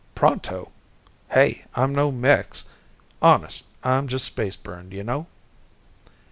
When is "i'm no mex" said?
1.75-2.63